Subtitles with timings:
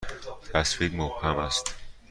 [0.53, 1.75] تصویر مبهم است.